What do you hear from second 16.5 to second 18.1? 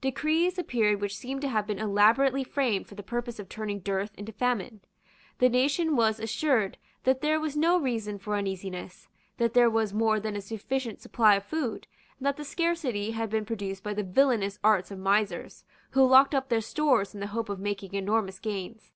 stores in the hope of making